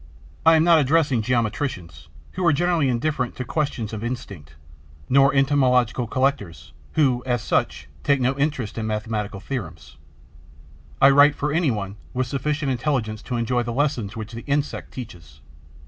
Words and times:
I 0.47 0.55
am 0.55 0.63
not 0.63 0.79
addressing 0.79 1.21
geometricians, 1.21 2.07
who 2.31 2.43
are 2.47 2.51
generally 2.53 2.89
indifferent 2.89 3.35
to 3.35 3.45
questions 3.45 3.93
of 3.93 4.03
instinct, 4.03 4.55
nor 5.07 5.31
entomological 5.31 6.07
collectors, 6.07 6.73
who, 6.93 7.21
as 7.27 7.43
such, 7.43 7.87
take 8.01 8.19
no 8.19 8.35
interest 8.39 8.79
in 8.79 8.87
mathematical 8.87 9.39
theorems; 9.39 9.97
I 10.99 11.11
write 11.11 11.35
for 11.35 11.53
any 11.53 11.69
one 11.69 11.97
with 12.15 12.25
sufficient 12.25 12.71
intelligence 12.71 13.21
to 13.21 13.35
enjoy 13.35 13.61
the 13.61 13.73
lessons 13.73 14.15
which 14.17 14.33
the 14.33 14.41
insect 14.47 14.91
teaches. 14.91 15.39